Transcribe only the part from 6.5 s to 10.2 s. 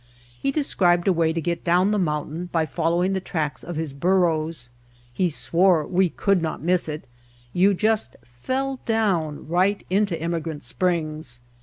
miss it, you just "fell down" right into